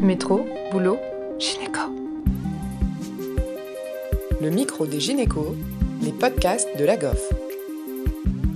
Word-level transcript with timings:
Métro, 0.00 0.46
boulot, 0.70 0.98
gynéco. 1.38 1.80
Le 4.42 4.50
micro 4.50 4.86
des 4.86 5.00
gynécos, 5.00 5.54
les 6.02 6.12
podcasts 6.12 6.68
de 6.78 6.84
la 6.84 6.98
GOF. 6.98 7.32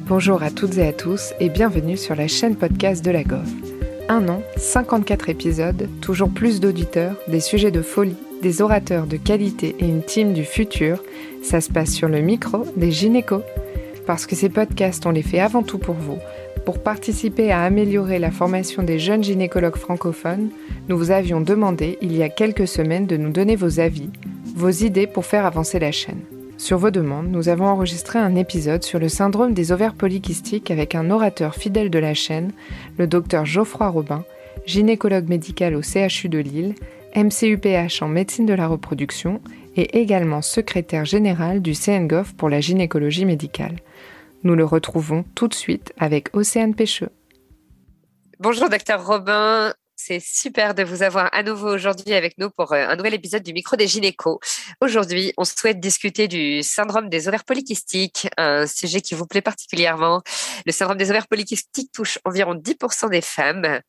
Bonjour 0.06 0.42
à 0.42 0.50
toutes 0.50 0.76
et 0.76 0.86
à 0.86 0.92
tous 0.92 1.32
et 1.40 1.48
bienvenue 1.48 1.96
sur 1.96 2.14
la 2.14 2.28
chaîne 2.28 2.56
podcast 2.56 3.02
de 3.02 3.10
la 3.10 3.24
GOF. 3.24 3.48
Un 4.10 4.28
an, 4.28 4.42
54 4.58 5.30
épisodes, 5.30 5.88
toujours 6.02 6.28
plus 6.28 6.60
d'auditeurs, 6.60 7.16
des 7.26 7.40
sujets 7.40 7.70
de 7.70 7.80
folie, 7.80 8.16
des 8.42 8.60
orateurs 8.60 9.06
de 9.06 9.16
qualité 9.16 9.76
et 9.78 9.86
une 9.86 10.02
team 10.02 10.34
du 10.34 10.44
futur. 10.44 11.02
Ça 11.42 11.62
se 11.62 11.70
passe 11.70 11.92
sur 11.92 12.08
le 12.08 12.20
micro 12.20 12.66
des 12.76 12.90
gynécos. 12.90 13.42
Parce 14.06 14.26
que 14.26 14.36
ces 14.36 14.50
podcasts, 14.50 15.06
on 15.06 15.10
les 15.10 15.22
fait 15.22 15.40
avant 15.40 15.62
tout 15.62 15.78
pour 15.78 15.94
vous 15.94 16.18
pour 16.70 16.84
participer 16.84 17.50
à 17.50 17.64
améliorer 17.64 18.20
la 18.20 18.30
formation 18.30 18.84
des 18.84 19.00
jeunes 19.00 19.24
gynécologues 19.24 19.76
francophones, 19.76 20.50
nous 20.88 20.96
vous 20.96 21.10
avions 21.10 21.40
demandé 21.40 21.98
il 22.00 22.16
y 22.16 22.22
a 22.22 22.28
quelques 22.28 22.68
semaines 22.68 23.08
de 23.08 23.16
nous 23.16 23.30
donner 23.30 23.56
vos 23.56 23.80
avis, 23.80 24.08
vos 24.54 24.70
idées 24.70 25.08
pour 25.08 25.26
faire 25.26 25.46
avancer 25.46 25.80
la 25.80 25.90
chaîne. 25.90 26.20
Sur 26.58 26.78
vos 26.78 26.92
demandes, 26.92 27.26
nous 27.28 27.48
avons 27.48 27.66
enregistré 27.66 28.20
un 28.20 28.36
épisode 28.36 28.84
sur 28.84 29.00
le 29.00 29.08
syndrome 29.08 29.52
des 29.52 29.72
ovaires 29.72 29.96
polykystiques 29.96 30.70
avec 30.70 30.94
un 30.94 31.10
orateur 31.10 31.56
fidèle 31.56 31.90
de 31.90 31.98
la 31.98 32.14
chaîne, 32.14 32.52
le 32.98 33.08
docteur 33.08 33.46
Geoffroy 33.46 33.88
Robin, 33.88 34.22
gynécologue 34.64 35.28
médical 35.28 35.74
au 35.74 35.82
CHU 35.82 36.28
de 36.28 36.38
Lille, 36.38 36.76
MCUPH 37.16 38.00
en 38.00 38.06
médecine 38.06 38.46
de 38.46 38.54
la 38.54 38.68
reproduction 38.68 39.40
et 39.76 39.98
également 39.98 40.40
secrétaire 40.40 41.04
général 41.04 41.62
du 41.62 41.72
CNGOF 41.72 42.34
pour 42.34 42.48
la 42.48 42.60
gynécologie 42.60 43.24
médicale. 43.24 43.74
Nous 44.42 44.54
le 44.54 44.64
retrouvons 44.64 45.24
tout 45.34 45.48
de 45.48 45.54
suite 45.54 45.92
avec 45.98 46.34
Océane 46.34 46.74
Pêcheux. 46.74 47.10
Bonjour, 48.38 48.70
docteur 48.70 49.06
Robin. 49.06 49.74
C'est 49.96 50.18
super 50.18 50.74
de 50.74 50.82
vous 50.82 51.02
avoir 51.02 51.28
à 51.34 51.42
nouveau 51.42 51.68
aujourd'hui 51.68 52.14
avec 52.14 52.38
nous 52.38 52.48
pour 52.48 52.72
euh, 52.72 52.86
un 52.88 52.96
nouvel 52.96 53.12
épisode 53.12 53.42
du 53.42 53.52
micro 53.52 53.76
des 53.76 53.86
gynécos. 53.86 54.38
Aujourd'hui, 54.80 55.34
on 55.36 55.44
souhaite 55.44 55.78
discuter 55.78 56.26
du 56.26 56.62
syndrome 56.62 57.10
des 57.10 57.28
ovaires 57.28 57.44
polykystiques, 57.44 58.28
un 58.38 58.66
sujet 58.66 59.02
qui 59.02 59.14
vous 59.14 59.26
plaît 59.26 59.42
particulièrement. 59.42 60.22
Le 60.64 60.72
syndrome 60.72 60.96
des 60.96 61.10
ovaires 61.10 61.28
polykystiques 61.28 61.92
touche 61.92 62.18
environ 62.24 62.54
10% 62.54 63.10
des 63.10 63.20
femmes. 63.20 63.80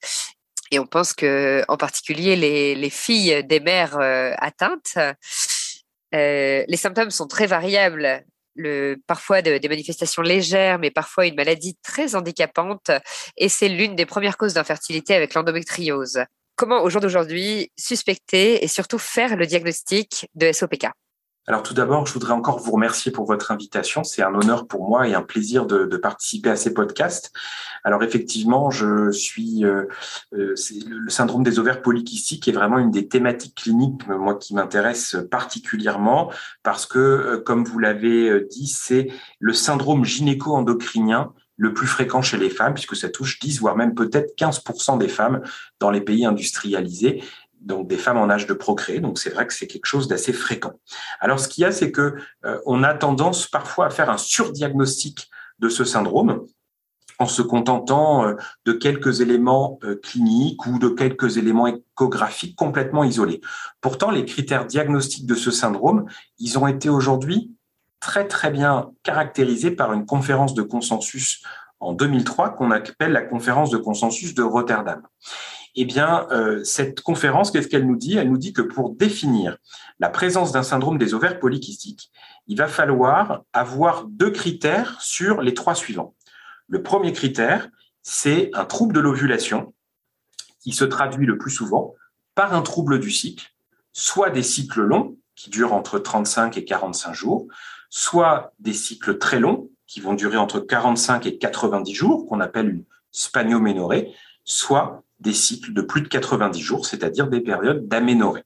Et 0.72 0.80
on 0.80 0.86
pense 0.86 1.14
que, 1.14 1.64
en 1.70 1.78
particulier, 1.78 2.36
les, 2.36 2.90
filles 2.90 3.42
des 3.46 3.62
mères 3.62 3.98
euh, 3.98 4.34
atteintes, 4.38 4.98
euh, 6.14 6.66
les 6.68 6.78
symptômes 6.78 7.12
sont 7.12 7.28
très 7.28 7.48
variables 7.48 8.26
le, 8.56 8.98
parfois 9.08 9.42
des 9.42 9.68
manifestations 9.68 10.22
légères, 10.22 10.80
mais 10.80 10.92
parfois 10.92 11.26
une 11.26 11.36
maladie 11.36 11.78
très 11.84 12.16
handicapante. 12.16 12.92
Et 13.38 13.50
c'est 13.50 13.70
l'une 13.70 13.96
des 13.96 14.06
premières 14.06 14.38
causes 14.38 14.54
d'infertilité 14.54 15.14
avec 15.16 15.34
l'endométriose. 15.34 16.24
Comment, 16.56 16.84
au 16.84 16.90
jour 16.90 17.02
d'aujourd'hui, 17.02 17.72
suspecter 17.78 18.64
et 18.64 18.68
surtout 18.68 19.00
faire 19.00 19.36
le 19.36 19.48
diagnostic 19.48 20.28
de 20.36 20.52
SOPK 20.52 20.88
alors 21.47 21.64
tout 21.64 21.73
d'abord, 21.73 22.06
je 22.06 22.14
voudrais 22.14 22.34
encore 22.34 22.59
vous 22.59 22.72
remercier 22.72 23.11
pour 23.11 23.25
votre 23.25 23.52
invitation. 23.52 24.03
C'est 24.03 24.22
un 24.22 24.34
honneur 24.36 24.67
pour 24.67 24.88
moi 24.88 25.08
et 25.08 25.16
un 25.16 25.23
plaisir 25.23 25.66
de, 25.66 25.97
participer 25.97 26.50
à 26.50 26.56
ces 26.56 26.73
podcasts. 26.73 27.31
Alors 27.84 28.03
effectivement, 28.03 28.70
je 28.70 29.11
suis 29.11 29.66
euh, 29.66 29.86
euh 30.34 30.53
le 30.88 31.09
syndrome 31.09 31.44
des 31.44 31.58
ovaires 31.58 31.81
polykystiques 31.81 32.47
est 32.47 32.52
vraiment 32.52 32.78
une 32.78 32.92
des 32.92 33.08
thématiques 33.08 33.56
cliniques 33.56 34.08
moi 34.08 34.36
qui 34.36 34.53
m'intéresse 34.53 35.17
particulièrement 35.30 36.31
parce 36.64 36.86
que, 36.86 37.00
euh, 37.00 37.42
comme 37.44 37.66
vous 37.66 37.80
l'avez 37.80 38.30
euh, 38.30 38.47
dit, 38.50 38.67
c'est 38.67 39.12
le 39.39 39.53
syndrome 39.53 40.06
gynéco-endocrinien 40.06 41.34
le 41.58 41.73
plus 41.73 41.86
fréquent 41.86 42.23
chez 42.23 42.38
les 42.38 42.50
femmes, 42.50 42.73
puisque 42.73 42.95
ça 42.95 43.08
touche 43.08 43.39
10, 43.39 43.59
voire 43.59 43.75
même 43.75 43.94
peut-être 43.94 44.36
15% 44.36 44.97
des 44.97 45.08
femmes 45.08 45.42
dans 45.80 45.92
les 45.92 46.02
pays 46.02 46.25
industrialisés 46.25 47.23
donc 47.62 47.88
des 47.88 47.98
femmes 47.98 48.17
en 48.17 48.30
âge 48.30 48.48
de 48.48 48.54
procréer. 48.54 49.00
Donc 49.00 49.20
c'est 49.20 49.30
vrai 49.30 49.48
que 49.48 49.54
c'est 49.54 49.67
quelque 49.67 49.86
chose 49.86 50.08
d'assez 50.08 50.34
fréquent. 50.34 50.73
Alors 51.20 51.40
ce 51.40 51.48
qu'il 51.48 51.62
y 51.62 51.66
a, 51.66 51.72
c'est 51.72 51.91
que 51.91 52.16
euh, 52.46 52.59
on 52.66 52.84
a 52.84 52.94
tendance 52.94 53.47
parfois 53.47 53.88
à 53.88 53.90
faire 53.90 54.09
un 54.09 54.18
surdiagnostic 54.18 55.30
de 55.59 55.69
ce 55.69 55.84
syndrome 55.84 56.46
en 57.19 57.28
se 57.28 57.44
contentant 57.44 58.25
euh, 58.25 58.36
de 58.66 58.74
quelques 58.74 59.22
éléments 59.22 59.80
euh, 59.84 59.96
cliniques 59.96 60.66
ou 60.66 60.80
de 60.80 60.90
quelques 60.90 61.38
éléments 61.38 61.68
échographiques 61.68 62.56
complètement 62.56 63.03
isolés. 63.03 63.41
Pourtant, 63.80 64.09
les 64.09 64.25
critères 64.25 64.66
diagnostiques 64.66 65.28
de 65.28 65.36
ce 65.36 65.52
syndrome, 65.52 66.06
ils 66.40 66.57
ont 66.57 66.68
été 66.68 66.90
aujourd'hui 66.90 67.56
très 68.00 68.28
très 68.28 68.50
bien 68.50 68.91
caractérisés 69.03 69.72
par 69.72 69.94
une 69.94 70.07
conférence 70.07 70.56
de 70.56 70.63
consensus 70.63 71.44
en 71.80 71.94
2003 71.94 72.52
qu'on 72.56 72.72
appelle 72.72 73.12
la 73.12 73.22
conférence 73.22 73.69
de 73.69 73.78
consensus 73.78 74.34
de 74.34 74.44
Rotterdam. 74.44 75.02
Eh 75.76 75.86
bien, 75.86 76.28
euh, 76.32 76.64
cette 76.64 77.02
conférence, 77.02 77.52
qu'est-ce 77.52 77.68
qu'elle 77.68 77.88
nous 77.88 77.96
dit? 77.96 78.18
Elle 78.18 78.30
nous 78.30 78.38
dit 78.38 78.54
que 78.54 78.62
pour 78.62 78.94
définir 78.94 79.58
la 80.00 80.09
présence 80.09 80.52
d'un 80.52 80.64
syndrome 80.64 80.98
des 80.98 81.14
ovaires 81.14 81.40
polykystiques, 81.40 82.12
il 82.48 82.58
va 82.58 82.68
falloir 82.68 83.44
avoir 83.54 84.06
deux 84.06 84.31
critères 84.31 85.00
sur 85.00 85.42
les 85.42 85.54
trois 85.54 85.76
suivants. 85.76 86.14
Le 86.68 86.84
premier 86.84 87.14
critère, 87.14 87.70
c'est 88.02 88.50
un 88.54 88.66
trouble 88.66 88.94
de 88.94 89.00
l'ovulation 89.00 89.74
qui 90.60 90.74
se 90.74 90.84
traduit 90.84 91.26
le 91.26 91.38
plus 91.38 91.52
souvent 91.52 91.96
par 92.36 92.54
un 92.54 92.62
trouble 92.62 93.00
du 93.00 93.12
cycle, 93.12 93.54
soit 93.94 94.30
des 94.30 94.44
cycles 94.44 94.81
longs 94.81 95.18
qui 95.36 95.50
durent 95.50 95.74
entre 95.74 96.00
35 96.00 96.58
et 96.58 96.66
45 96.66 97.14
jours, 97.14 97.48
soit 97.90 98.54
des 98.60 98.74
cycles 98.74 99.18
très 99.18 99.40
longs 99.40 99.70
qui 99.88 100.00
vont 100.00 100.14
durer 100.14 100.38
entre 100.38 100.60
45 100.60 101.26
et 101.26 101.38
90 101.38 101.94
jours, 101.94 102.26
qu'on 102.28 102.40
appelle 102.40 102.70
une 102.70 102.84
spanioménorée, 103.12 104.14
soit 104.46 105.04
des 105.22 105.34
cycles 105.34 105.74
de 105.74 105.82
plus 105.82 106.02
de 106.02 106.08
90 106.08 106.59
jours, 106.59 106.86
c'est-à-dire 106.86 107.28
des 107.28 107.42
périodes 107.42 107.88
d'aménorrhée. 107.88 108.44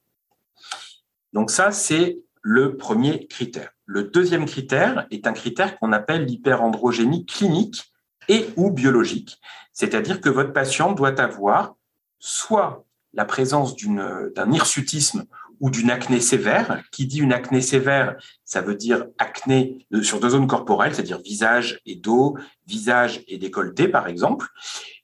Donc 1.33 1.51
ça, 1.51 1.71
c'est 1.71 2.19
le 2.41 2.77
premier 2.77 3.27
critère. 3.27 3.71
Le 3.85 4.03
deuxième 4.03 4.45
critère 4.45 5.07
est 5.11 5.27
un 5.27 5.33
critère 5.33 5.77
qu'on 5.77 5.91
appelle 5.91 6.25
l'hyperandrogénie 6.25 7.25
clinique 7.25 7.93
et 8.27 8.49
ou 8.55 8.71
biologique, 8.71 9.39
c'est-à-dire 9.71 10.21
que 10.21 10.29
votre 10.29 10.53
patient 10.53 10.93
doit 10.93 11.19
avoir 11.21 11.75
soit 12.19 12.85
la 13.13 13.25
présence 13.25 13.75
d'un 13.75 14.51
hirsutisme 14.51 15.25
ou 15.59 15.69
d'une 15.69 15.91
acné 15.91 16.19
sévère. 16.19 16.81
Qui 16.91 17.07
dit 17.07 17.19
une 17.19 17.33
acné 17.33 17.61
sévère, 17.61 18.15
ça 18.43 18.61
veut 18.61 18.75
dire 18.75 19.05
acné 19.17 19.87
sur 20.01 20.19
deux 20.19 20.29
zones 20.29 20.47
corporelles, 20.47 20.93
c'est-à-dire 20.93 21.19
visage 21.21 21.79
et 21.85 21.95
dos, 21.95 22.37
visage 22.67 23.23
et 23.27 23.37
décolleté, 23.37 23.87
par 23.87 24.07
exemple. 24.07 24.47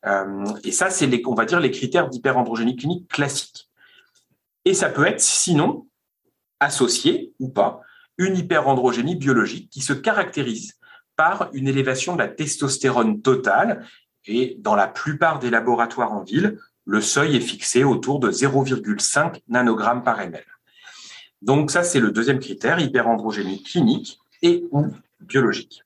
Euh, 0.06 0.45
et 0.63 0.72
ça, 0.72 0.89
c'est 0.89 1.09
on 1.25 1.35
va 1.35 1.45
dire 1.45 1.59
les 1.59 1.72
critères 1.72 2.09
d'hyperandrogénie 2.09 2.75
clinique 2.75 3.07
classiques. 3.07 3.69
Et 4.66 4.73
ça 4.73 4.89
peut 4.89 5.06
être, 5.06 5.22
sinon, 5.22 5.88
associé 6.59 7.33
ou 7.39 7.50
pas, 7.50 7.81
une 8.18 8.38
hyperandrogénie 8.38 9.16
biologique 9.16 9.69
qui 9.69 9.81
se 9.81 9.94
caractérise 9.94 10.73
par 11.16 11.50
une 11.53 11.68
élévation 11.68 12.13
de 12.13 12.19
la 12.19 12.28
testostérone 12.28 13.22
totale. 13.22 13.85
Et 14.28 14.57
dans 14.59 14.75
la 14.75 14.88
plupart 14.88 15.39
des 15.39 15.50
laboratoires 15.50 16.13
en 16.13 16.23
ville, 16.23 16.59
le 16.86 17.02
seuil 17.02 17.36
est 17.36 17.42
fixé 17.42 17.84
autour 17.84 18.19
de 18.19 18.31
0,5 18.31 19.42
nanogrammes 19.47 20.03
par 20.03 20.19
ml. 20.19 20.44
Donc 21.42 21.72
ça, 21.72 21.84
c'est 21.84 22.00
le 22.00 22.12
deuxième 22.12 22.40
critère, 22.40 22.80
hyperandrogénie 22.80 23.64
clinique 23.64 24.19
et 24.42 24.64
ou 24.72 24.88
biologique. 25.19 25.84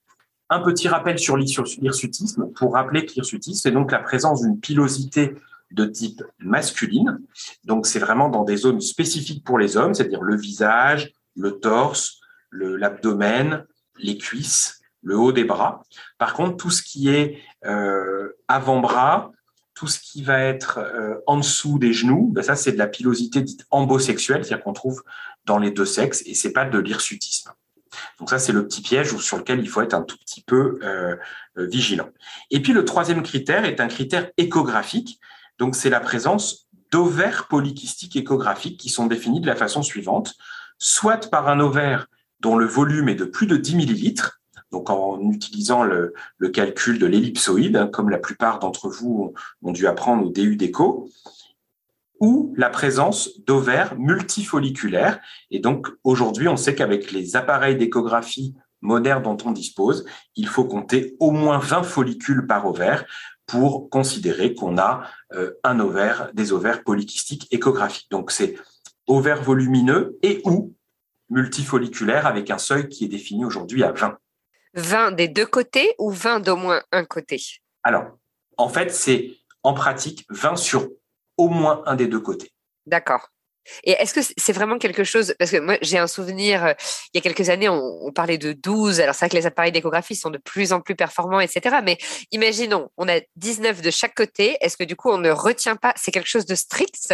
Un 0.50 0.62
petit 0.62 0.88
rappel 0.88 1.18
sur 1.18 1.38
l'hirsutisme, 1.38 2.52
pour 2.56 2.74
rappeler 2.74 3.06
que 3.06 3.14
l'hirsutisme, 3.14 3.60
c'est 3.62 3.72
donc 3.72 3.92
la 3.92 4.00
présence 4.00 4.42
d'une 4.42 4.60
pilosité 4.60 5.36
de 5.72 5.86
type 5.86 6.24
masculine. 6.40 7.20
Donc 7.64 7.88
c'est 7.88 8.00
vraiment 8.00 8.30
dans 8.30 8.44
des 8.44 8.58
zones 8.58 8.82
spécifiques 8.82 9.44
pour 9.44 9.58
les 9.58 9.78
hommes, 9.78 9.94
c'est-à-dire 9.94 10.22
le 10.22 10.36
visage, 10.36 11.14
le 11.36 11.60
torse, 11.60 12.20
l'abdomen, 12.52 13.66
les 13.98 14.18
cuisses, 14.18 14.82
le 15.02 15.18
haut 15.18 15.32
des 15.32 15.44
bras. 15.44 15.84
Par 16.18 16.34
contre, 16.34 16.58
tout 16.58 16.70
ce 16.70 16.84
qui 16.84 17.10
est 17.10 17.40
euh, 17.66 18.30
avant-bras, 18.48 19.32
tout 19.76 19.88
ce 19.88 20.00
qui 20.00 20.24
va 20.24 20.40
être 20.40 20.80
euh, 20.80 21.16
en 21.28 21.38
dessous 21.38 21.78
des 21.78 21.94
genoux, 21.94 22.32
ben 22.34 22.42
ça 22.42 22.56
c'est 22.56 22.72
de 22.72 22.78
la 22.78 22.88
pilosité 22.88 23.42
dite 23.42 23.66
embosexuelle, 23.70 24.44
c'est-à-dire 24.44 24.64
qu'on 24.64 24.74
trouve 24.74 25.04
dans 25.46 25.60
les 25.60 25.70
deux 25.70 25.86
sexes, 25.86 26.24
et 26.26 26.34
c'est 26.34 26.54
pas 26.54 26.66
de 26.66 26.80
l'hirsutisme. 26.80 27.52
Donc 28.20 28.30
ça 28.30 28.40
c'est 28.40 28.54
le 28.54 28.66
petit 28.66 28.82
piège 28.82 29.16
sur 29.18 29.38
lequel 29.38 29.60
il 29.60 29.70
faut 29.70 29.82
être 29.82 29.94
un 29.94 30.02
tout 30.02 30.18
petit 30.18 30.42
peu 30.42 30.80
euh, 30.82 31.18
euh, 31.58 31.68
vigilant. 31.68 32.10
Et 32.52 32.62
puis 32.62 32.74
le 32.74 32.86
troisième 32.86 33.22
critère 33.22 33.66
est 33.66 33.82
un 33.82 33.88
critère 33.88 34.32
échographique, 34.38 35.20
donc 35.60 35.76
c'est 35.76 35.90
la 35.90 36.00
présence 36.00 36.68
d'ovaires 36.92 37.48
polykystiques 37.50 38.16
échographiques 38.16 38.80
qui 38.80 38.90
sont 38.90 39.08
définis 39.08 39.42
de 39.42 39.48
la 39.48 39.56
façon 39.56 39.84
suivante, 39.84 40.36
soit 40.80 41.30
par 41.30 41.50
un 41.50 41.60
ovaire 41.60 42.08
dont 42.40 42.56
le 42.56 42.66
volume 42.66 43.10
est 43.10 43.16
de 43.16 43.26
plus 43.26 43.48
de 43.48 43.58
10 43.58 43.76
millilitres, 43.76 44.40
donc 44.76 44.90
en 44.90 45.22
utilisant 45.32 45.84
le, 45.86 46.14
calcul 46.54 47.00
de 47.00 47.06
l'ellipsoïde, 47.06 47.78
hein, 47.78 47.88
comme 47.88 48.10
la 48.10 48.18
plupart 48.18 48.60
d'entre 48.60 48.90
vous 48.90 49.34
ont, 49.62 49.72
dû 49.72 49.88
apprendre 49.88 50.26
au 50.26 50.30
DU 50.30 50.58
d'écho, 50.58 51.10
ou 52.20 52.54
la 52.58 52.70
présence 52.70 53.40
d'ovaires 53.48 53.98
multifolliculaires. 53.98 55.22
Et 55.50 55.60
donc 55.60 55.88
aujourd'hui, 56.04 56.50
on 56.50 56.58
sait 56.58 56.76
qu'avec 56.76 57.14
les 57.14 57.38
appareils 57.38 57.78
d'échographie 57.78 58.54
modernes 58.82 59.24
dont 59.24 59.38
on 59.46 59.52
dispose, 59.52 60.04
il 60.36 60.50
faut 60.50 60.66
compter 60.66 61.16
au 61.22 61.32
moins 61.32 61.58
20 61.58 61.84
follicules 61.84 62.46
par 62.46 62.68
ovaire 62.68 63.06
pour 63.46 63.90
considérer 63.90 64.56
qu'on 64.56 64.78
a 64.78 65.08
euh, 65.36 65.52
un 65.64 65.80
ovaire, 65.80 66.32
des 66.34 66.52
ovaires 66.52 66.84
polykystiques 66.84 67.48
échographiques. 67.52 68.12
Donc 68.12 68.30
c'est 68.30 68.56
ovaire 69.08 69.42
volumineux 69.42 70.18
et 70.22 70.42
ou 70.44 70.74
multifolliculaire 71.30 72.28
avec 72.28 72.52
un 72.52 72.58
seuil 72.58 72.90
qui 72.90 73.06
est 73.06 73.10
défini 73.10 73.46
aujourd'hui 73.46 73.86
à 73.86 73.94
20. 73.94 74.18
20 74.76 75.12
des 75.12 75.28
deux 75.28 75.46
côtés 75.46 75.96
ou 75.98 76.12
20 76.12 76.42
d'au 76.42 76.56
moins 76.56 76.84
un 76.92 77.06
côté? 77.06 77.42
Alors, 77.84 78.06
en 78.58 78.70
fait, 78.70 78.92
c'est 78.92 79.32
en 79.64 79.74
pratique 79.74 80.26
20 80.30 80.56
sur 80.56 80.90
au 81.38 81.50
moins 81.50 81.84
un 81.86 81.96
des 81.96 82.08
deux 82.08 82.20
côtés. 82.20 82.52
D'accord. 82.86 83.30
Et 83.84 83.92
est-ce 83.92 84.14
que 84.14 84.34
c'est 84.38 84.54
vraiment 84.54 84.78
quelque 84.78 85.04
chose 85.04 85.34
Parce 85.40 85.52
que 85.52 85.58
moi, 85.58 85.78
j'ai 85.82 85.98
un 85.98 86.08
souvenir, 86.08 86.64
euh, 86.64 86.74
il 87.14 87.18
y 87.18 87.20
a 87.20 87.22
quelques 87.22 87.50
années, 87.50 87.68
on, 87.68 88.12
parlait 88.12 88.38
de 88.38 88.54
12. 88.54 89.02
Alors, 89.02 89.16
c'est 89.16 89.26
vrai 89.26 89.30
que 89.30 89.36
les 89.36 89.46
appareils 89.46 89.72
d'échographie 89.72 90.16
sont 90.16 90.30
de 90.30 90.38
plus 90.38 90.72
en 90.72 90.82
plus 90.82 90.96
performants, 90.96 91.40
etc. 91.40 91.78
Mais 91.84 91.98
imaginons, 92.32 92.90
on 92.98 93.08
a 93.10 93.20
19 93.38 93.82
de 93.82 93.92
chaque 93.92 94.16
côté. 94.16 94.58
Est-ce 94.62 94.78
que 94.78 94.84
du 94.84 94.96
coup, 94.96 95.10
on 95.10 95.18
ne 95.18 95.32
retient 95.32 95.76
pas 95.76 95.94
C'est 95.96 96.12
quelque 96.12 96.30
chose 96.30 96.46
de 96.46 96.56
strict? 96.56 97.14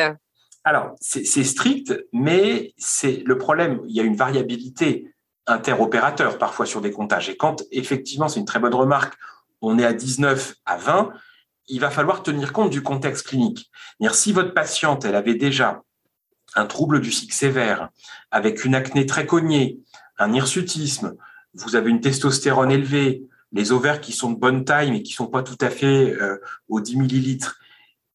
Alors, 0.64 0.94
c'est 1.00 1.44
strict, 1.44 1.94
mais 2.14 2.74
c'est 2.78 3.24
le 3.25 3.38
problème. 3.38 3.81
Il 3.88 3.96
y 3.96 4.00
a 4.00 4.04
une 4.04 4.16
variabilité 4.16 5.07
interopérateur 5.48 6.38
parfois 6.38 6.66
sur 6.66 6.82
des 6.82 6.92
comptages. 6.92 7.30
Et 7.30 7.38
quand, 7.38 7.64
effectivement, 7.72 8.28
c'est 8.28 8.40
une 8.40 8.46
très 8.46 8.60
bonne 8.60 8.76
remarque, 8.76 9.16
on 9.62 9.78
est 9.80 9.86
à 9.86 9.94
19 9.94 10.56
à 10.66 10.78
20, 10.78 11.14
il 11.68 11.80
va 11.80 11.90
falloir 11.90 12.24
tenir 12.24 12.54
compte 12.54 12.70
du 12.70 12.82
contexte 12.82 13.28
clinique. 13.28 13.72
Si 14.12 14.34
votre 14.34 14.54
patiente, 14.54 15.06
elle 15.06 15.16
avait 15.16 15.36
déjà 15.36 15.84
un 16.56 16.66
trouble 16.66 17.00
du 17.02 17.12
cycle 17.12 17.34
sévère, 17.34 17.90
avec 18.30 18.66
une 18.66 18.76
acné 18.76 19.06
très 19.06 19.26
cognée, 19.26 19.80
un 20.18 20.34
hirsutisme, 20.34 21.16
vous 21.54 21.76
avez 21.76 21.90
une 21.90 22.02
testostérone 22.02 22.72
élevée, 22.72 23.24
les 23.52 23.72
ovaires 23.72 24.02
qui 24.02 24.12
sont 24.12 24.32
de 24.32 24.40
bonne 24.40 24.64
taille 24.64 24.92
mais 24.92 25.04
qui 25.04 25.14
sont 25.14 25.28
pas 25.28 25.44
tout 25.44 25.58
à 25.62 25.70
fait 25.70 26.12
euh, 26.12 26.38
aux 26.70 26.80
10 26.80 26.98
millilitres, 26.98 27.60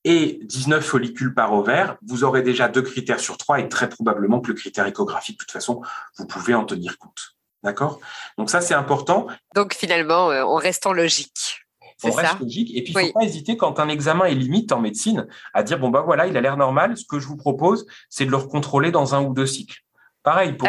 et 0.06 0.38
19 0.44 0.84
follicules 0.84 1.34
par 1.34 1.52
ovaire, 1.52 1.96
vous 2.06 2.22
aurez 2.22 2.40
déjà 2.40 2.68
deux 2.68 2.80
critères 2.80 3.18
sur 3.18 3.36
trois 3.36 3.58
et 3.58 3.68
très 3.68 3.88
probablement 3.88 4.40
que 4.40 4.46
le 4.46 4.54
critère 4.54 4.86
échographique, 4.86 5.36
de 5.36 5.44
toute 5.44 5.50
façon, 5.50 5.82
vous 6.16 6.26
pouvez 6.26 6.54
en 6.54 6.64
tenir 6.64 6.96
compte. 6.96 7.34
D'accord? 7.64 7.98
Donc 8.38 8.48
ça, 8.48 8.60
c'est 8.60 8.74
important. 8.74 9.26
Donc 9.56 9.74
finalement, 9.74 10.30
euh, 10.30 10.44
on 10.44 10.54
reste 10.54 10.86
en 10.86 10.92
logique. 10.92 11.58
On 12.04 12.12
reste 12.12 12.38
logique. 12.38 12.70
Et 12.76 12.84
puis, 12.84 12.92
il 12.94 13.00
ne 13.00 13.06
faut 13.06 13.12
pas 13.14 13.24
hésiter 13.24 13.56
quand 13.56 13.80
un 13.80 13.88
examen 13.88 14.26
est 14.26 14.34
limite 14.34 14.70
en 14.70 14.80
médecine 14.80 15.26
à 15.52 15.64
dire, 15.64 15.80
bon, 15.80 15.90
bah 15.90 16.02
voilà, 16.02 16.28
il 16.28 16.36
a 16.36 16.40
l'air 16.40 16.56
normal. 16.56 16.96
Ce 16.96 17.04
que 17.04 17.18
je 17.18 17.26
vous 17.26 17.36
propose, 17.36 17.84
c'est 18.08 18.26
de 18.26 18.30
le 18.30 18.36
recontrôler 18.36 18.92
dans 18.92 19.16
un 19.16 19.24
ou 19.24 19.34
deux 19.34 19.46
cycles. 19.46 19.82
Pareil 20.26 20.54
pour 20.54 20.66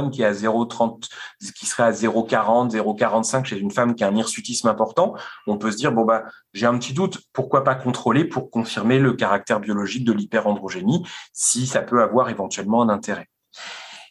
une 0.00 0.10
qui 0.10 0.22
est 0.22 0.24
à 0.24 0.32
0,30, 0.32 1.10
qui 1.54 1.66
serait 1.66 1.82
à 1.82 1.90
0,40, 1.90 2.70
0,45 2.70 3.44
chez 3.44 3.58
une 3.58 3.70
femme 3.70 3.94
qui 3.94 4.04
a 4.04 4.08
un 4.08 4.16
hirsutisme 4.16 4.68
important, 4.68 5.14
on 5.46 5.58
peut 5.58 5.70
se 5.70 5.76
dire 5.76 5.92
bon 5.92 6.06
bah 6.06 6.24
j'ai 6.54 6.64
un 6.64 6.78
petit 6.78 6.94
doute, 6.94 7.20
pourquoi 7.34 7.62
pas 7.62 7.74
contrôler 7.74 8.24
pour 8.24 8.50
confirmer 8.50 8.98
le 8.98 9.12
caractère 9.12 9.60
biologique 9.60 10.06
de 10.06 10.14
l'hyperandrogénie 10.14 11.06
si 11.34 11.66
ça 11.66 11.82
peut 11.82 12.00
avoir 12.00 12.30
éventuellement 12.30 12.80
un 12.80 12.88
intérêt? 12.88 13.28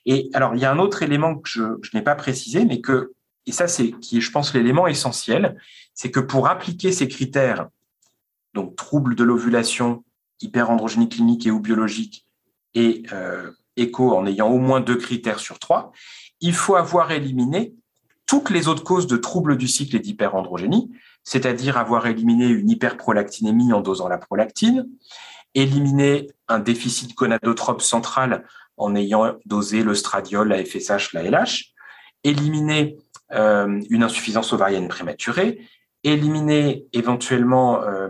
Et 0.05 0.29
alors 0.35 0.53
il 0.53 0.61
y 0.61 0.65
a 0.65 0.71
un 0.71 0.77
autre 0.77 1.01
élément 1.01 1.33
que 1.33 1.49
je, 1.49 1.63
je 1.81 1.97
n'ai 1.97 2.03
pas 2.03 2.13
précisé, 2.13 2.63
mais 2.63 2.79
que 2.79 3.13
et 3.47 3.51
ça 3.51 3.67
c'est 3.67 3.89
qui 3.93 4.19
est 4.19 4.21
je 4.21 4.29
pense 4.29 4.53
l'élément 4.53 4.85
essentiel, 4.85 5.57
c'est 5.95 6.11
que 6.11 6.19
pour 6.19 6.47
appliquer 6.47 6.91
ces 6.91 7.07
critères, 7.07 7.69
donc 8.53 8.75
troubles 8.75 9.15
de 9.15 9.23
l'ovulation, 9.23 10.03
hyperandrogénie 10.41 11.09
clinique 11.09 11.47
et 11.47 11.51
ou 11.51 11.59
biologique, 11.59 12.27
et 12.75 13.01
euh, 13.13 13.49
en 13.97 14.25
ayant 14.25 14.49
au 14.49 14.57
moins 14.57 14.81
deux 14.81 14.97
critères 14.97 15.39
sur 15.39 15.59
trois, 15.59 15.91
il 16.41 16.53
faut 16.53 16.75
avoir 16.75 17.11
éliminé 17.11 17.73
toutes 18.25 18.49
les 18.49 18.67
autres 18.67 18.83
causes 18.83 19.07
de 19.07 19.17
troubles 19.17 19.57
du 19.57 19.67
cycle 19.67 19.95
et 19.95 19.99
d'hyperandrogénie, 19.99 20.91
c'est-à-dire 21.23 21.77
avoir 21.77 22.05
éliminé 22.07 22.45
une 22.47 22.69
hyperprolactinémie 22.69 23.73
en 23.73 23.81
dosant 23.81 24.07
la 24.07 24.17
prolactine, 24.17 24.87
éliminer 25.55 26.27
un 26.47 26.59
déficit 26.59 27.15
gonadotrope 27.15 27.81
central 27.81 28.45
en 28.77 28.95
ayant 28.95 29.35
dosé 29.45 29.83
le 29.83 29.95
stradiol, 29.95 30.49
la 30.49 30.63
FSH, 30.63 31.13
la 31.13 31.23
LH, 31.23 31.73
éliminer 32.23 32.97
euh, 33.33 33.81
une 33.89 34.03
insuffisance 34.03 34.53
ovarienne 34.53 34.87
prématurée, 34.87 35.59
éliminer 36.03 36.85
éventuellement 36.93 37.83
euh, 37.83 38.09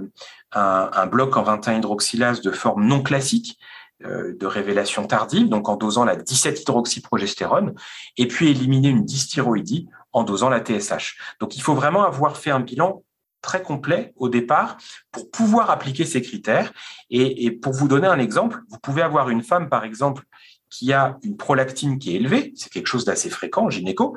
un, 0.51 1.07
bloc 1.07 1.37
en 1.37 1.43
21 1.43 1.77
hydroxylase 1.77 2.41
de 2.41 2.51
forme 2.51 2.85
non 2.85 3.01
classique 3.01 3.57
de 4.03 4.45
révélation 4.45 5.05
tardive, 5.07 5.49
donc 5.49 5.67
en 5.67 5.75
dosant 5.75 6.05
la 6.05 6.15
17-hydroxyprogestérone, 6.15 7.73
et 8.17 8.27
puis 8.27 8.49
éliminer 8.49 8.89
une 8.89 9.03
dysthyroïdie 9.03 9.87
en 10.13 10.23
dosant 10.23 10.49
la 10.49 10.63
TSH. 10.63 11.17
Donc 11.39 11.57
il 11.57 11.61
faut 11.61 11.75
vraiment 11.75 12.03
avoir 12.03 12.37
fait 12.37 12.51
un 12.51 12.61
bilan 12.61 13.03
très 13.41 13.61
complet 13.61 14.13
au 14.15 14.29
départ 14.29 14.77
pour 15.11 15.29
pouvoir 15.31 15.69
appliquer 15.69 16.05
ces 16.05 16.21
critères. 16.21 16.73
Et, 17.09 17.45
et 17.45 17.51
pour 17.51 17.73
vous 17.73 17.87
donner 17.87 18.07
un 18.07 18.19
exemple, 18.19 18.61
vous 18.69 18.79
pouvez 18.79 19.01
avoir 19.01 19.29
une 19.29 19.43
femme, 19.43 19.69
par 19.69 19.83
exemple, 19.83 20.23
qui 20.69 20.93
a 20.93 21.17
une 21.23 21.37
prolactine 21.37 21.99
qui 21.99 22.13
est 22.13 22.19
élevée, 22.19 22.53
c'est 22.55 22.71
quelque 22.71 22.87
chose 22.87 23.05
d'assez 23.05 23.29
fréquent 23.29 23.65
en 23.65 23.69
gynéco. 23.69 24.15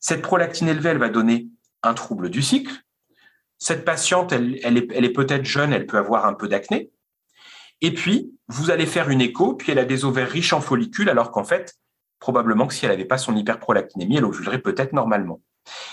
Cette 0.00 0.22
prolactine 0.22 0.68
élevée, 0.68 0.90
elle 0.90 0.98
va 0.98 1.08
donner 1.08 1.48
un 1.82 1.94
trouble 1.94 2.30
du 2.30 2.42
cycle, 2.42 2.72
cette 3.58 3.84
patiente, 3.84 4.32
elle, 4.32 4.76
est, 4.76 5.12
peut-être 5.12 5.44
jeune, 5.44 5.72
elle 5.72 5.86
peut 5.86 5.98
avoir 5.98 6.26
un 6.26 6.34
peu 6.34 6.46
d'acné. 6.46 6.90
Et 7.80 7.94
puis, 7.94 8.32
vous 8.48 8.70
allez 8.70 8.86
faire 8.86 9.10
une 9.10 9.20
écho, 9.20 9.54
puis 9.54 9.72
elle 9.72 9.78
a 9.78 9.84
des 9.84 10.04
ovaires 10.04 10.30
riches 10.30 10.52
en 10.52 10.60
follicules, 10.60 11.08
alors 11.08 11.30
qu'en 11.30 11.44
fait, 11.44 11.76
probablement 12.18 12.66
que 12.66 12.74
si 12.74 12.84
elle 12.84 12.90
n'avait 12.90 13.04
pas 13.04 13.18
son 13.18 13.36
hyperprolactinémie, 13.36 14.16
elle 14.16 14.24
ovulerait 14.24 14.60
peut-être 14.60 14.92
normalement. 14.92 15.40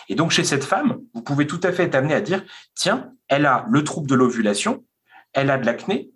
Et 0.09 0.15
donc, 0.15 0.31
chez 0.31 0.43
cette 0.43 0.63
femme, 0.63 0.99
vous 1.13 1.21
pouvez 1.21 1.47
tout 1.47 1.59
à 1.63 1.71
fait 1.71 1.83
être 1.83 1.95
amené 1.95 2.13
à 2.13 2.21
dire, 2.21 2.43
tiens, 2.73 3.11
elle 3.27 3.45
a 3.45 3.65
le 3.69 3.83
trouble 3.83 4.07
de 4.07 4.15
l'ovulation, 4.15 4.83
elle 5.33 5.51
a 5.51 5.57
de 5.57 5.65
l'acné, 5.65 6.11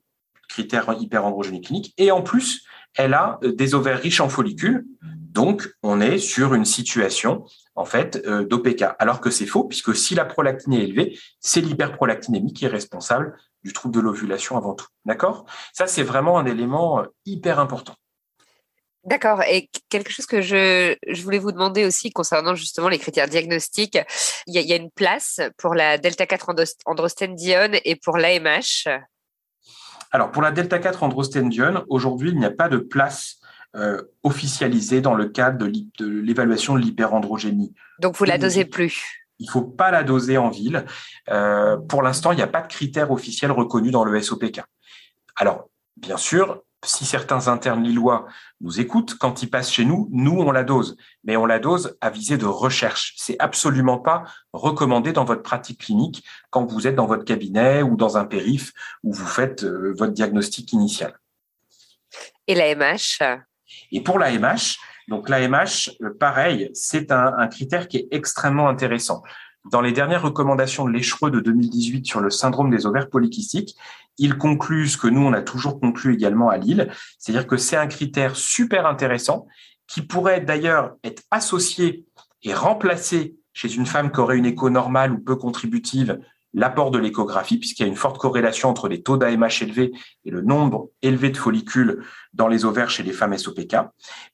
critère 0.48 0.96
hyperandrogénie 1.00 1.62
clinique, 1.62 1.94
et 1.98 2.12
en 2.12 2.22
plus, 2.22 2.66
elle 2.96 3.14
a 3.14 3.40
euh, 3.44 3.52
des 3.52 3.76
ovaires 3.76 4.00
riches 4.00 4.22
en 4.22 4.30
follicules. 4.30 4.86
Donc, 5.02 5.70
on 5.84 6.02
est 6.02 6.18
sur 6.18 6.54
une 6.54 6.66
situation 6.66 7.46
en 7.80 7.86
fait 7.86 8.22
euh, 8.28 8.44
d'OPK, 8.44 8.84
alors 9.00 9.22
que 9.22 9.30
c'est 9.30 9.46
faux 9.46 9.64
puisque 9.64 9.96
si 9.96 10.14
la 10.14 10.26
prolactine 10.26 10.74
est 10.74 10.84
élevée, 10.84 11.18
c'est 11.40 11.62
l'hyperprolactinémie 11.62 12.54
qui 12.54 12.66
est 12.66 12.70
responsable 12.70 13.38
du 13.64 13.72
trouble 13.72 13.96
de 13.96 14.02
l'ovulation 14.02 14.58
avant 14.58 14.76
tout. 14.76 14.88
D'accord? 15.06 15.46
Ça, 15.72 15.88
c'est 15.88 16.04
vraiment 16.04 16.38
un 16.38 16.46
élément 16.46 17.00
euh, 17.00 17.06
hyper 17.26 17.58
important. 17.58 17.96
D'accord. 19.06 19.44
Et 19.44 19.70
quelque 19.88 20.12
chose 20.12 20.26
que 20.26 20.42
je, 20.42 20.94
voulais 21.24 21.40
vous 21.40 21.54
demander 21.54 21.86
aussi 21.86 22.12
concernant 22.12 22.54
justement 22.54 22.90
les 22.90 23.00
critères 23.00 23.30
diagnostiques, 23.30 23.98
il 24.46 24.62
y 24.62 24.74
a, 24.74 24.76
une 24.76 24.92
place 24.92 25.40
pour 25.58 25.74
la 25.74 25.98
delta 25.98 26.26
4 26.26 26.54
androstendione 26.86 27.78
et 27.86 27.96
pour 27.96 28.18
l'AMH 28.18 28.90
Alors, 30.12 30.32
pour 30.32 30.42
la 30.42 30.52
delta 30.52 30.80
4 30.80 31.02
androstendione, 31.04 31.86
aujourd'hui, 31.88 32.32
il 32.32 32.40
n'y 32.40 32.46
a 32.46 32.52
pas 32.52 32.68
de 32.68 32.78
place 32.78 33.39
euh, 33.76 34.02
officialisé 34.24 35.02
dans 35.02 35.14
le 35.14 35.26
cadre 35.26 35.68
de 35.68 36.08
l'évaluation 36.08 36.76
de 36.76 36.80
l'hyperandrogénie. 36.80 37.74
Donc 38.00 38.18
vous 38.18 38.26
la 38.26 38.38
dosez 38.38 38.66
plus 38.66 39.20
il 39.40 39.46
ne 39.46 39.52
faut 39.52 39.64
pas 39.64 39.90
la 39.90 40.04
doser 40.04 40.38
en 40.38 40.50
ville. 40.50 40.86
Euh, 41.30 41.78
pour 41.78 42.02
l'instant, 42.02 42.32
il 42.32 42.36
n'y 42.36 42.42
a 42.42 42.48
pas 42.48 42.62
de 42.62 42.68
critères 42.68 43.12
officiels 43.12 43.52
reconnus 43.52 43.92
dans 43.92 44.04
le 44.04 44.22
SOPK. 44.22 44.62
Alors, 45.36 45.70
bien 45.96 46.18
sûr, 46.18 46.62
si 46.84 47.06
certains 47.06 47.48
internes 47.48 47.84
lillois 47.84 48.26
nous 48.62 48.80
écoutent, 48.80 49.16
quand 49.16 49.42
ils 49.42 49.50
passent 49.50 49.72
chez 49.72 49.86
nous, 49.86 50.10
nous, 50.12 50.40
on 50.40 50.52
la 50.52 50.64
dose. 50.64 50.98
Mais 51.24 51.38
on 51.38 51.46
la 51.46 51.60
dose 51.60 51.98
à 52.02 52.10
visée 52.10 52.38
de 52.38 52.46
recherche. 52.46 53.14
C'est 53.18 53.38
absolument 53.40 53.98
pas 53.98 54.24
recommandé 54.54 55.14
dans 55.14 55.26
votre 55.26 55.42
pratique 55.42 55.82
clinique 55.82 56.24
quand 56.50 56.66
vous 56.66 56.88
êtes 56.88 56.96
dans 56.96 57.06
votre 57.06 57.26
cabinet 57.26 57.82
ou 57.82 57.96
dans 57.96 58.18
un 58.18 58.26
périph 58.26 58.74
où 59.04 59.14
vous 59.14 59.26
faites 59.26 59.64
euh, 59.64 59.94
votre 59.98 60.14
diagnostic 60.14 60.72
initial. 60.74 61.18
Et 62.48 62.56
la 62.56 62.74
MH 62.76 63.22
et 63.92 64.02
pour 64.02 64.20
l'AMH, 64.20 64.78
donc 65.08 65.28
l'AMH, 65.28 65.92
euh, 66.02 66.14
pareil, 66.18 66.70
c'est 66.74 67.12
un, 67.12 67.48
critère 67.48 67.88
qui 67.88 67.98
est 67.98 68.08
extrêmement 68.12 68.70
intéressant. 68.70 69.24
Dans 69.72 69.82
les 69.82 69.92
dernières 69.92 70.22
recommandations 70.22 70.86
de 70.86 70.92
l'Échereux 70.92 71.32
de 71.32 71.40
2018 71.40 72.06
sur 72.06 72.22
le 72.22 72.30
syndrome 72.30 72.70
des 72.70 72.86
ovaires 72.86 73.10
polykystiques, 73.10 73.76
ils 74.18 74.38
concluent 74.38 74.88
ce 74.88 74.98
que 74.98 75.08
nous, 75.08 75.22
on 75.22 75.34
a 75.34 75.42
toujours 75.42 75.80
conclu 75.80 76.14
également 76.14 76.50
à 76.50 76.58
Lille, 76.58 76.90
c'est-à-dire 77.18 77.48
que 77.48 77.58
c'est 77.58 77.76
un 77.76 77.88
critère 77.88 78.36
super 78.36 78.86
intéressant 78.86 79.48
qui 79.88 80.02
pourrait 80.02 80.42
d'ailleurs 80.42 80.96
être 81.04 81.24
associé 81.32 82.06
et 82.44 82.54
remplacé 82.54 83.36
chez 83.54 83.74
une 83.74 83.86
femme 83.86 84.12
qui 84.12 84.20
aurait 84.20 84.38
une 84.38 84.46
écho 84.46 84.70
normale 84.70 85.12
ou 85.12 85.20
peu 85.20 85.36
contributive 85.36 86.20
l'apport 86.54 86.92
de 86.92 86.98
l'échographie, 86.98 87.58
puisqu'il 87.58 87.84
y 87.84 87.86
a 87.86 87.90
une 87.90 87.96
forte 87.96 88.18
corrélation 88.18 88.70
entre 88.70 88.88
les 88.88 89.02
taux 89.02 89.18
d'AMH 89.18 89.62
élevés 89.62 89.92
et 90.26 90.32
le 90.32 90.42
nombre 90.42 90.90
élevé 91.02 91.30
de 91.30 91.38
follicules 91.38 92.04
dans 92.34 92.48
les 92.48 92.66
ovaires 92.66 92.90
chez 92.90 93.04
les 93.04 93.14
femmes 93.14 93.38
SOPK. 93.38 93.76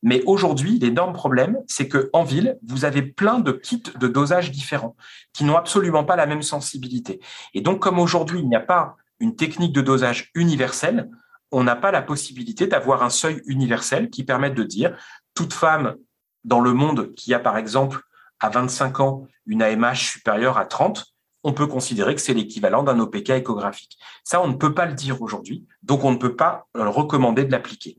Mais 0.01 0.24
aujourd'hui, 0.25 0.79
l'énorme 0.79 1.13
problème, 1.13 1.57
c'est 1.67 1.88
que 1.88 2.10
en 2.13 2.24
ville, 2.24 2.57
vous 2.65 2.86
avez 2.86 3.01
plein 3.01 3.39
de 3.39 3.51
kits 3.51 3.84
de 4.00 4.07
dosage 4.07 4.51
différents 4.51 4.95
qui 5.34 5.43
n'ont 5.43 5.57
absolument 5.57 6.03
pas 6.03 6.15
la 6.15 6.25
même 6.25 6.41
sensibilité. 6.41 7.19
Et 7.53 7.62
donc, 7.62 7.79
comme 7.79 8.00
aujourd'hui, 8.00 8.39
il 8.39 8.48
n'y 8.48 8.55
a 8.55 8.62
pas 8.62 8.95
une 9.19 9.36
technique 9.36 9.74
de 9.74 9.81
dosage 9.81 10.31
universelle, 10.36 11.10
on 11.51 11.63
n'a 11.63 11.75
pas 11.75 11.91
la 11.91 12.01
possibilité 12.01 12.67
d'avoir 12.67 13.03
un 13.03 13.10
seuil 13.10 13.41
universel 13.45 14.10
qui 14.10 14.24
permette 14.24 14.55
de 14.55 14.63
dire 14.63 14.98
toute 15.34 15.53
femme 15.53 15.95
dans 16.43 16.60
le 16.60 16.74
monde 16.74 17.13
qui 17.15 17.34
a, 17.34 17.39
par 17.39 17.57
exemple, 17.57 18.01
à 18.39 18.50
25 18.50 19.00
ans, 19.00 19.27
une 19.45 19.62
AMH 19.62 19.95
supérieure 19.95 20.57
à 20.57 20.65
30, 20.65 21.14
on 21.46 21.54
peut 21.54 21.68
considérer 21.68 22.16
que 22.16 22.22
c'est 22.22 22.34
l'équivalent 22.34 22.82
d'un 22.82 23.00
OPK 23.00 23.30
échographique. 23.30 24.00
Ça, 24.24 24.42
on 24.42 24.48
ne 24.48 24.56
peut 24.56 24.74
pas 24.74 24.88
le 24.88 24.94
dire 24.94 25.22
aujourd'hui, 25.22 25.66
donc 25.84 26.04
on 26.04 26.12
ne 26.12 26.18
peut 26.18 26.36
pas 26.36 26.68
recommander 26.74 27.46
de 27.46 27.52
l'appliquer. 27.52 27.98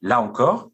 Là 0.00 0.20
encore, 0.20 0.70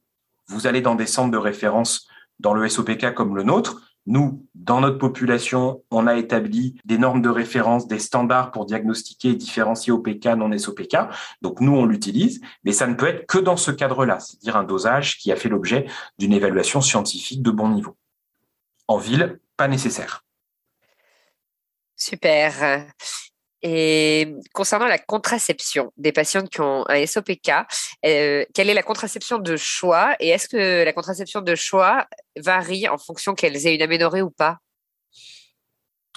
vous 0.47 0.67
allez 0.67 0.83
dans 0.83 0.95
des 0.95 1.07
centres 1.07 1.31
de 1.31 1.39
référence 1.39 2.07
dans 2.39 2.53
le 2.53 2.69
SOPK 2.69 3.15
comme 3.15 3.37
le 3.37 3.43
nôtre, 3.43 3.81
nous, 4.07 4.47
dans 4.55 4.81
notre 4.81 4.99
population, 4.99 5.83
on 5.91 6.07
a 6.07 6.17
établi 6.17 6.79
des 6.85 6.99
normes 6.99 7.23
de 7.23 7.29
référence, 7.31 7.87
des 7.87 7.99
standards 7.99 8.51
pour 8.51 8.67
diagnostiquer 8.67 9.31
et 9.31 9.35
différencier 9.35 9.93
OPK, 9.93 10.27
non 10.37 10.57
SOPK. 10.57 10.97
Donc 11.41 11.61
nous, 11.61 11.73
on 11.73 11.87
l'utilise, 11.87 12.41
mais 12.65 12.73
ça 12.73 12.87
ne 12.87 12.95
peut 12.95 13.07
être 13.07 13.27
que 13.27 13.39
dans 13.39 13.57
ce 13.57 13.71
cadre-là, 13.71 14.21
c'est-à-dire 14.21 14.57
un 14.57 14.65
dosage 14.65 15.17
qui 15.19 15.33
a 15.33 15.37
fait 15.37 15.49
l'objet 15.49 15.87
d'une 16.19 16.35
évaluation 16.35 16.83
scientifique 16.83 17.43
de 17.43 17.51
bon 17.51 17.69
niveau. 17.69 17.97
En 18.89 18.99
ville, 18.99 19.39
pas 19.57 19.69
nécessaire. 19.69 20.25
Super. 22.01 22.87
Et 23.63 24.35
concernant 24.55 24.87
la 24.87 24.99
contraception 24.99 25.93
des 25.99 26.13
patientes 26.13 26.49
qui 26.49 26.63
ont 26.63 26.85
un 26.89 27.05
SOPK, 27.05 27.51
euh, 28.07 28.45
quelle 28.55 28.71
est 28.71 28.75
la 28.75 28.83
contraception 28.83 29.39
de 29.39 29.57
choix 29.57 30.17
et 30.19 30.29
est-ce 30.29 30.49
que 30.49 30.83
la 30.83 30.93
contraception 30.95 31.43
de 31.43 31.55
choix 31.55 32.07
varie 32.39 32.89
en 32.89 32.97
fonction 32.97 33.35
qu'elles 33.35 33.67
aient 33.67 33.75
une 33.75 33.83
aménorrhée 33.83 34.23
ou 34.23 34.31
pas? 34.31 34.59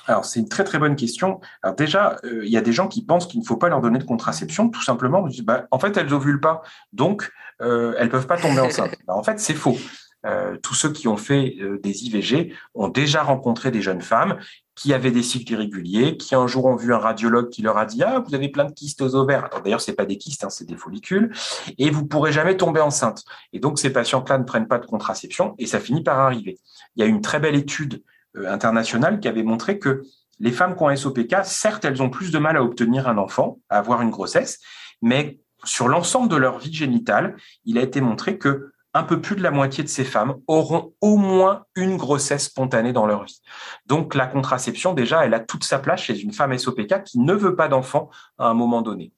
Alors, 0.05 0.23
c'est 0.23 0.39
une 0.39 0.49
très 0.49 0.63
très 0.63 0.79
bonne 0.79 0.95
question. 0.95 1.41
Alors 1.63 1.75
déjà, 1.75 2.17
euh, 2.23 2.45
il 2.45 2.51
y 2.51 2.57
a 2.57 2.61
des 2.61 2.73
gens 2.73 2.87
qui 2.87 3.05
pensent 3.05 3.27
qu'il 3.27 3.41
ne 3.41 3.45
faut 3.45 3.57
pas 3.57 3.69
leur 3.69 3.81
donner 3.81 3.99
de 3.99 4.03
contraception, 4.05 4.69
tout 4.69 4.81
simplement. 4.81 5.27
Bah, 5.43 5.65
en 5.71 5.79
fait, 5.79 5.95
elles 5.97 6.13
ovulent 6.13 6.41
pas, 6.41 6.61
donc 6.93 7.29
euh, 7.61 7.93
elles 7.97 8.09
peuvent 8.09 8.27
pas 8.27 8.37
tomber 8.37 8.59
enceintes. 8.61 8.95
Bah, 9.05 9.15
en 9.15 9.23
fait, 9.23 9.39
c'est 9.39 9.53
faux. 9.53 9.77
Euh, 10.25 10.57
tous 10.57 10.73
ceux 10.73 10.91
qui 10.91 11.07
ont 11.07 11.17
fait 11.17 11.57
euh, 11.59 11.79
des 11.79 12.05
IVG 12.05 12.53
ont 12.75 12.87
déjà 12.87 13.23
rencontré 13.23 13.71
des 13.71 13.81
jeunes 13.81 14.01
femmes 14.01 14.37
qui 14.75 14.93
avaient 14.93 15.11
des 15.11 15.21
cycles 15.21 15.53
irréguliers, 15.53 16.17
qui 16.17 16.33
un 16.35 16.47
jour 16.47 16.65
ont 16.65 16.75
vu 16.75 16.93
un 16.93 16.97
radiologue 16.97 17.49
qui 17.49 17.61
leur 17.61 17.77
a 17.77 17.85
dit 17.85 18.01
ah 18.03 18.23
vous 18.25 18.33
avez 18.33 18.49
plein 18.49 18.65
de 18.65 18.71
kystes 18.71 19.01
aux 19.01 19.15
ovaires. 19.15 19.49
D'ailleurs 19.63 19.81
c'est 19.81 19.93
pas 19.93 20.05
des 20.05 20.17
kystes, 20.17 20.43
hein, 20.43 20.49
c'est 20.49 20.67
des 20.67 20.77
follicules 20.77 21.31
et 21.77 21.89
vous 21.89 22.05
pourrez 22.05 22.31
jamais 22.31 22.57
tomber 22.57 22.81
enceinte. 22.81 23.23
Et 23.51 23.59
donc 23.59 23.77
ces 23.77 23.91
patients-là 23.91 24.39
ne 24.39 24.43
prennent 24.43 24.67
pas 24.67 24.79
de 24.79 24.85
contraception 24.85 25.53
et 25.59 25.67
ça 25.67 25.79
finit 25.79 26.03
par 26.03 26.19
arriver. 26.19 26.59
Il 26.95 27.01
y 27.01 27.03
a 27.03 27.07
une 27.07 27.21
très 27.21 27.39
belle 27.39 27.55
étude 27.55 28.03
euh, 28.35 28.51
internationale 28.51 29.19
qui 29.19 29.27
avait 29.27 29.43
montré 29.43 29.77
que 29.77 30.03
les 30.39 30.51
femmes 30.51 30.75
qui 30.75 30.83
ont 30.83 30.95
SOPK, 30.95 31.37
certes 31.43 31.85
elles 31.85 32.01
ont 32.01 32.09
plus 32.09 32.31
de 32.31 32.39
mal 32.39 32.57
à 32.57 32.63
obtenir 32.63 33.07
un 33.07 33.17
enfant, 33.17 33.59
à 33.69 33.77
avoir 33.77 34.01
une 34.01 34.09
grossesse, 34.09 34.59
mais 35.01 35.39
sur 35.63 35.87
l'ensemble 35.87 36.29
de 36.29 36.35
leur 36.35 36.59
vie 36.59 36.73
génitale, 36.73 37.35
il 37.65 37.77
a 37.77 37.81
été 37.81 38.01
montré 38.01 38.37
que 38.37 38.72
un 38.93 39.03
peu 39.03 39.21
plus 39.21 39.35
de 39.35 39.41
la 39.41 39.51
moitié 39.51 39.83
de 39.83 39.89
ces 39.89 40.03
femmes 40.03 40.35
auront 40.47 40.93
au 41.01 41.17
moins 41.17 41.65
une 41.75 41.97
grossesse 41.97 42.45
spontanée 42.45 42.93
dans 42.93 43.05
leur 43.05 43.23
vie. 43.23 43.41
Donc 43.87 44.13
la 44.13 44.27
contraception, 44.27 44.93
déjà, 44.93 45.25
elle 45.25 45.33
a 45.33 45.39
toute 45.39 45.63
sa 45.63 45.79
place 45.79 46.01
chez 46.01 46.19
une 46.19 46.31
femme 46.31 46.57
SOPK 46.57 47.03
qui 47.03 47.19
ne 47.19 47.33
veut 47.33 47.55
pas 47.55 47.67
d'enfant 47.67 48.09
à 48.37 48.47
un 48.47 48.53
moment 48.53 48.81
donné. 48.81 49.11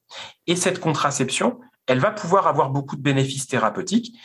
Et 0.46 0.56
cette 0.56 0.80
contraception, 0.80 1.60
elle 1.86 1.98
va 1.98 2.10
pouvoir 2.10 2.46
avoir 2.46 2.70
beaucoup 2.70 2.96
de 2.96 3.02
bénéfices 3.02 3.46
thérapeutiques. 3.46 4.18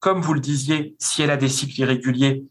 Comme 0.00 0.20
vous 0.20 0.34
le 0.34 0.40
disiez, 0.40 0.96
si 0.98 1.22
elle 1.22 1.30
a 1.30 1.36
des 1.36 1.48
cycles 1.48 1.80
irréguliers, 1.80 2.44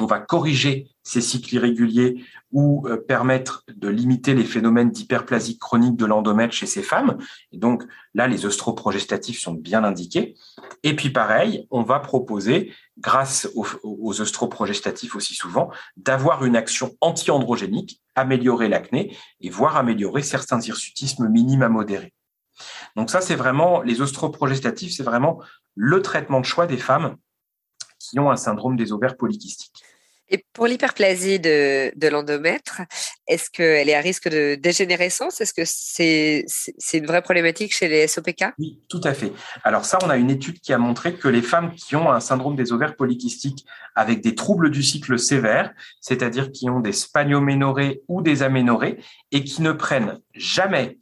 on 0.00 0.06
va 0.06 0.20
corriger 0.20 0.88
ces 1.02 1.20
cycles 1.20 1.54
irréguliers 1.54 2.24
ou 2.52 2.86
euh, 2.86 2.96
permettre 2.96 3.64
de 3.74 3.88
limiter 3.88 4.34
les 4.34 4.44
phénomènes 4.44 4.90
d'hyperplasie 4.90 5.58
chronique 5.58 5.96
de 5.96 6.06
l'endomètre 6.06 6.54
chez 6.54 6.66
ces 6.66 6.82
femmes. 6.82 7.18
Et 7.52 7.58
donc 7.58 7.84
là, 8.14 8.26
les 8.26 8.46
œstroprogestatifs 8.46 9.40
sont 9.40 9.54
bien 9.54 9.84
indiqués. 9.84 10.34
Et 10.82 10.96
puis 10.96 11.10
pareil, 11.10 11.66
on 11.70 11.82
va 11.82 11.98
proposer, 11.98 12.72
grâce 12.98 13.48
aux, 13.54 13.66
aux 13.82 14.20
œstroprogestatifs 14.20 15.14
aussi 15.16 15.34
souvent, 15.34 15.70
d'avoir 15.96 16.44
une 16.44 16.56
action 16.56 16.96
anti-androgénique, 17.00 18.00
améliorer 18.14 18.68
l'acné 18.68 19.16
et 19.40 19.50
voire 19.50 19.76
améliorer 19.76 20.22
certains 20.22 20.60
hirsutismes 20.60 21.28
minimes 21.28 21.62
à 21.62 21.68
modérés. 21.68 22.12
Donc 22.96 23.10
ça, 23.10 23.20
c'est 23.20 23.36
vraiment, 23.36 23.82
les 23.82 24.00
œstroprogestatifs, 24.00 24.94
c'est 24.94 25.02
vraiment 25.02 25.40
le 25.74 26.02
traitement 26.02 26.40
de 26.40 26.44
choix 26.44 26.66
des 26.66 26.76
femmes 26.76 27.16
qui 27.98 28.18
ont 28.18 28.30
un 28.30 28.36
syndrome 28.36 28.76
des 28.76 28.92
ovaires 28.92 29.16
polykystiques. 29.16 29.84
Et 30.30 30.44
pour 30.52 30.66
l'hyperplasie 30.66 31.40
de, 31.40 32.08
l'endomètre, 32.08 32.82
est-ce 33.26 33.50
qu'elle 33.50 33.88
est 33.88 33.94
à 33.94 34.00
risque 34.00 34.28
de 34.28 34.56
dégénérescence? 34.56 35.40
Est-ce 35.40 35.54
que 35.54 35.62
c'est 35.64 36.98
une 36.98 37.06
vraie 37.06 37.22
problématique 37.22 37.74
chez 37.74 37.88
les 37.88 38.06
SOPK 38.06 38.44
Oui, 38.58 38.80
tout 38.88 39.00
à 39.04 39.14
fait. 39.14 39.32
Alors 39.64 39.84
ça, 39.84 39.98
on 40.02 40.10
a 40.10 40.16
une 40.16 40.30
étude 40.30 40.60
qui 40.60 40.72
a 40.72 40.78
montré 40.78 41.14
que 41.14 41.28
les 41.28 41.42
femmes 41.42 41.74
qui 41.74 41.96
ont 41.96 42.10
un 42.12 42.20
syndrome 42.20 42.56
des 42.56 42.72
ovaires 42.72 42.96
polykystiques 42.96 43.64
avec 43.94 44.20
des 44.20 44.34
troubles 44.34 44.70
du 44.70 44.82
cycle 44.82 45.18
sévères, 45.18 45.72
c'est-à-dire 46.00 46.52
qui 46.52 46.68
ont 46.68 46.80
des 46.80 46.92
spanioménorrhées 46.92 48.02
ou 48.08 48.22
des 48.22 48.42
aménorrhées, 48.42 48.98
et 49.32 49.44
qui 49.44 49.62
ne 49.62 49.72
prennent 49.72 50.20
jamais 50.34 50.98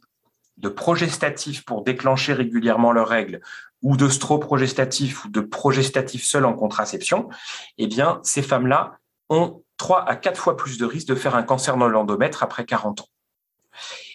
de 0.57 0.69
progestatif 0.69 1.65
pour 1.65 1.83
déclencher 1.83 2.33
régulièrement 2.33 2.91
leurs 2.91 3.07
règles 3.07 3.41
ou 3.83 3.95
de 3.95 4.07
progestatif 4.37 5.25
ou 5.25 5.29
de 5.29 5.39
progestatif 5.39 6.23
seul 6.23 6.45
en 6.45 6.53
contraception, 6.53 7.29
eh 7.77 7.87
bien, 7.87 8.19
ces 8.23 8.41
femmes-là 8.41 8.97
ont 9.29 9.63
trois 9.77 10.07
à 10.07 10.15
quatre 10.15 10.39
fois 10.39 10.57
plus 10.57 10.77
de 10.77 10.85
risques 10.85 11.07
de 11.07 11.15
faire 11.15 11.35
un 11.35 11.43
cancer 11.43 11.77
dans 11.77 11.87
l'endomètre 11.87 12.43
après 12.43 12.65
40 12.65 13.01
ans. 13.01 13.09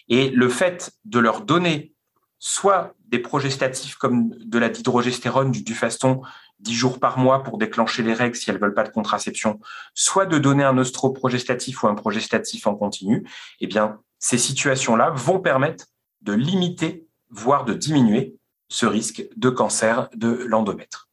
Et 0.09 0.29
le 0.29 0.49
fait 0.49 0.91
de 1.05 1.19
leur 1.19 1.41
donner 1.41 1.93
soit 2.39 2.93
des 3.07 3.19
progestatifs 3.19 3.95
comme 3.95 4.29
de 4.31 4.59
la 4.59 4.67
dihydrogestérone, 4.67 5.51
du 5.51 5.63
dufaston, 5.63 6.21
10 6.59 6.73
jours 6.73 6.99
par 6.99 7.17
mois 7.17 7.43
pour 7.43 7.57
déclencher 7.57 8.03
les 8.03 8.13
règles 8.13 8.35
si 8.35 8.49
elles 8.49 8.59
veulent 8.59 8.73
pas 8.73 8.83
de 8.83 8.89
contraception, 8.89 9.59
soit 9.93 10.25
de 10.25 10.37
donner 10.37 10.63
un 10.63 10.77
œstroprogestatif 10.77 11.83
ou 11.83 11.87
un 11.87 11.95
progestatif 11.95 12.67
en 12.67 12.75
continu, 12.75 13.25
eh 13.61 13.67
bien, 13.67 13.99
ces 14.19 14.37
situations-là 14.37 15.11
vont 15.11 15.39
permettre 15.39 15.85
de 16.21 16.33
limiter, 16.33 17.07
voire 17.29 17.65
de 17.65 17.73
diminuer 17.73 18.35
ce 18.67 18.85
risque 18.85 19.25
de 19.35 19.49
cancer 19.49 20.09
de 20.15 20.45
l'endomètre. 20.47 21.09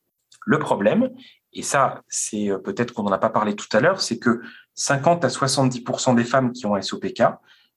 Le 0.46 0.58
problème, 0.58 1.10
et 1.52 1.62
ça, 1.62 2.02
c'est 2.08 2.50
euh, 2.50 2.58
peut-être 2.58 2.92
qu'on 2.92 3.02
n'en 3.02 3.12
a 3.12 3.18
pas 3.18 3.30
parlé 3.30 3.56
tout 3.56 3.66
à 3.72 3.80
l'heure, 3.80 4.00
c'est 4.00 4.18
que 4.18 4.40
50 4.74 5.24
à 5.24 5.28
70% 5.28 6.14
des 6.14 6.24
femmes 6.24 6.52
qui 6.52 6.66
ont 6.66 6.80
SOPK 6.80 7.22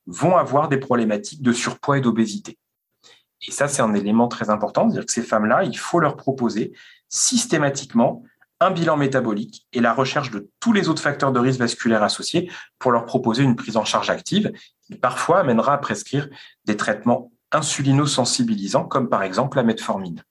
vont 0.05 0.37
avoir 0.37 0.69
des 0.69 0.77
problématiques 0.77 1.41
de 1.41 1.53
surpoids 1.53 1.97
et 1.97 2.01
d'obésité. 2.01 2.57
Et 3.45 3.51
ça, 3.51 3.67
c'est 3.67 3.81
un 3.81 3.93
élément 3.93 4.27
très 4.27 4.49
important, 4.49 4.87
c'est-à-dire 4.89 5.05
que 5.05 5.11
ces 5.11 5.23
femmes-là, 5.23 5.63
il 5.63 5.77
faut 5.77 5.99
leur 5.99 6.15
proposer 6.15 6.73
systématiquement 7.09 8.23
un 8.59 8.71
bilan 8.71 8.95
métabolique 8.95 9.67
et 9.73 9.81
la 9.81 9.93
recherche 9.93 10.31
de 10.31 10.49
tous 10.59 10.71
les 10.71 10.87
autres 10.87 11.01
facteurs 11.01 11.33
de 11.33 11.39
risque 11.39 11.59
vasculaire 11.59 12.03
associés 12.03 12.49
pour 12.79 12.91
leur 12.91 13.05
proposer 13.05 13.43
une 13.43 13.55
prise 13.55 13.75
en 13.75 13.83
charge 13.83 14.09
active 14.09 14.53
qui 14.83 14.95
parfois 14.95 15.39
amènera 15.39 15.73
à 15.73 15.77
prescrire 15.77 16.29
des 16.65 16.77
traitements 16.77 17.31
insulino-sensibilisants, 17.51 18.85
comme 18.85 19.09
par 19.09 19.23
exemple 19.23 19.57
la 19.57 19.63
metformine. 19.63 20.23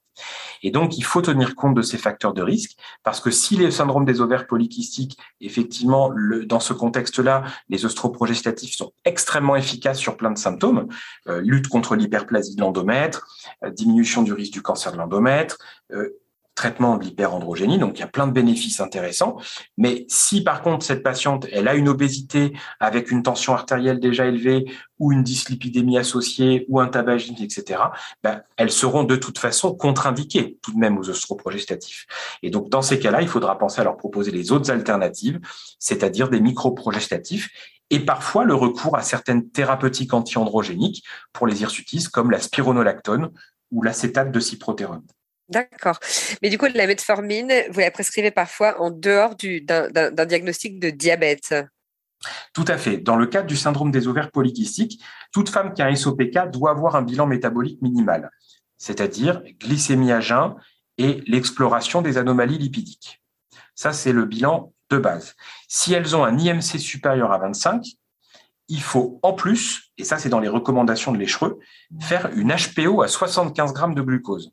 Et 0.62 0.70
donc, 0.70 0.96
il 0.98 1.04
faut 1.04 1.22
tenir 1.22 1.54
compte 1.54 1.74
de 1.74 1.82
ces 1.82 1.98
facteurs 1.98 2.32
de 2.32 2.42
risque, 2.42 2.76
parce 3.02 3.20
que 3.20 3.30
si 3.30 3.56
les 3.56 3.70
syndromes 3.70 4.04
des 4.04 4.20
ovaires 4.20 4.46
polykystiques, 4.46 5.18
effectivement, 5.40 6.12
dans 6.46 6.60
ce 6.60 6.72
contexte-là, 6.72 7.44
les 7.68 7.84
œstroprogestatifs 7.84 8.76
sont 8.76 8.92
extrêmement 9.04 9.56
efficaces 9.56 9.98
sur 9.98 10.16
plein 10.16 10.30
de 10.30 10.38
symptômes, 10.38 10.88
euh, 11.28 11.40
lutte 11.42 11.68
contre 11.68 11.96
l'hyperplasie 11.96 12.54
de 12.54 12.60
l'endomètre, 12.60 13.26
euh, 13.64 13.70
diminution 13.70 14.22
du 14.22 14.32
risque 14.32 14.52
du 14.52 14.62
cancer 14.62 14.92
de 14.92 14.98
l'endomètre, 14.98 15.58
euh, 15.92 16.21
traitement 16.54 16.96
de 16.96 17.04
l'hyperandrogénie, 17.04 17.78
donc 17.78 17.98
il 17.98 18.00
y 18.00 18.04
a 18.04 18.08
plein 18.08 18.26
de 18.26 18.32
bénéfices 18.32 18.80
intéressants. 18.80 19.36
Mais 19.76 20.04
si 20.08 20.42
par 20.42 20.62
contre 20.62 20.84
cette 20.84 21.02
patiente, 21.02 21.46
elle 21.50 21.68
a 21.68 21.74
une 21.74 21.88
obésité 21.88 22.52
avec 22.80 23.10
une 23.10 23.22
tension 23.22 23.54
artérielle 23.54 24.00
déjà 24.00 24.26
élevée 24.26 24.64
ou 24.98 25.12
une 25.12 25.22
dyslipidémie 25.22 25.98
associée 25.98 26.66
ou 26.68 26.80
un 26.80 26.88
tabagisme, 26.88 27.42
etc., 27.42 27.80
ben, 28.22 28.42
elles 28.56 28.70
seront 28.70 29.04
de 29.04 29.16
toute 29.16 29.38
façon 29.38 29.74
contre-indiquées 29.74 30.58
tout 30.62 30.72
de 30.72 30.78
même 30.78 30.98
aux 30.98 31.10
œstroprogestatifs. 31.10 32.06
Et 32.42 32.50
donc 32.50 32.68
dans 32.68 32.82
ces 32.82 32.98
cas-là, 32.98 33.22
il 33.22 33.28
faudra 33.28 33.58
penser 33.58 33.80
à 33.80 33.84
leur 33.84 33.96
proposer 33.96 34.30
les 34.30 34.52
autres 34.52 34.70
alternatives, 34.70 35.40
c'est-à-dire 35.78 36.28
des 36.28 36.40
microprogestatifs 36.40 37.50
et 37.90 38.00
parfois 38.00 38.44
le 38.44 38.54
recours 38.54 38.96
à 38.96 39.02
certaines 39.02 39.50
thérapeutiques 39.50 40.14
anti-androgéniques 40.14 41.04
pour 41.32 41.46
les 41.46 41.60
hirsutismes 41.60 42.10
comme 42.10 42.30
la 42.30 42.40
spironolactone 42.40 43.30
ou 43.70 43.82
l'acétate 43.82 44.32
de 44.32 44.40
cyprotérone. 44.40 45.02
D'accord. 45.48 45.98
Mais 46.40 46.48
du 46.48 46.58
coup, 46.58 46.66
la 46.72 46.86
metformine, 46.86 47.52
vous 47.70 47.80
la 47.80 47.90
prescrivez 47.90 48.30
parfois 48.30 48.80
en 48.80 48.90
dehors 48.90 49.34
d'un 49.36 50.26
diagnostic 50.26 50.78
de 50.78 50.90
diabète? 50.90 51.54
Tout 52.54 52.64
à 52.68 52.78
fait. 52.78 52.98
Dans 52.98 53.16
le 53.16 53.26
cadre 53.26 53.48
du 53.48 53.56
syndrome 53.56 53.90
des 53.90 54.06
ovaires 54.08 54.30
polykystiques, 54.30 55.02
toute 55.32 55.48
femme 55.48 55.74
qui 55.74 55.82
a 55.82 55.86
un 55.86 55.94
SOPK 55.94 56.50
doit 56.50 56.70
avoir 56.70 56.96
un 56.96 57.02
bilan 57.02 57.26
métabolique 57.26 57.82
minimal, 57.82 58.30
c'est-à-dire 58.78 59.42
glycémie 59.60 60.12
à 60.12 60.20
jeun 60.20 60.54
et 60.98 61.22
l'exploration 61.26 62.00
des 62.00 62.18
anomalies 62.18 62.58
lipidiques. 62.58 63.20
Ça, 63.74 63.92
c'est 63.92 64.12
le 64.12 64.24
bilan 64.24 64.72
de 64.90 64.98
base. 64.98 65.34
Si 65.68 65.92
elles 65.92 66.14
ont 66.14 66.24
un 66.24 66.38
IMC 66.38 66.78
supérieur 66.78 67.32
à 67.32 67.38
25, 67.38 67.84
il 68.68 68.82
faut 68.82 69.18
en 69.22 69.32
plus, 69.32 69.92
et 69.98 70.04
ça 70.04 70.18
c'est 70.18 70.28
dans 70.28 70.40
les 70.40 70.48
recommandations 70.48 71.12
de 71.12 71.18
l'échereux, 71.18 71.58
faire 72.00 72.30
une 72.36 72.54
HPO 72.54 73.02
à 73.02 73.08
75 73.08 73.72
grammes 73.72 73.94
de 73.94 74.02
glucose 74.02 74.52